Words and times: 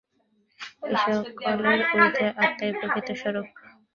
এ-সকলের 0.87 1.79
ঊর্ধ্বে 1.93 2.25
আত্মাই 2.37 2.71
প্রকৃত 2.79 3.07
স্বরূপ। 3.21 3.47